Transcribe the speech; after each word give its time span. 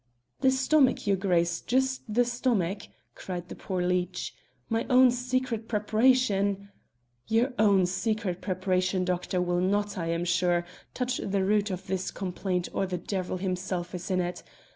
"The 0.39 0.49
stomach, 0.49 1.05
your 1.05 1.15
Grace; 1.15 1.61
just 1.61 2.11
the 2.11 2.25
stomach," 2.25 2.87
cried 3.13 3.49
the 3.49 3.55
poor 3.55 3.83
leech. 3.83 4.33
"My 4.67 4.87
own 4.89 5.11
secret 5.11 5.67
preparation" 5.67 6.69
"Your 7.27 7.53
own 7.59 7.85
secret 7.85 8.41
preparation, 8.41 9.05
doctor, 9.05 9.39
will 9.39 9.61
not, 9.61 9.99
I 9.99 10.07
am 10.07 10.25
sure, 10.25 10.65
touch 10.95 11.17
the 11.17 11.45
root 11.45 11.69
of 11.69 11.85
this 11.85 12.09
complaint 12.09 12.67
or 12.73 12.87
the 12.87 12.97
devil 12.97 13.37
himself 13.37 13.93
is 13.93 14.09
in 14.09 14.21
it. 14.21 14.41